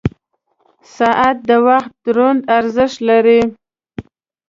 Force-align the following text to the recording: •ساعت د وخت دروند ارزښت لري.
•ساعت 0.95 1.37
د 1.49 1.51
وخت 1.67 1.91
دروند 2.05 2.41
ارزښت 2.57 2.97
لري. 3.09 3.41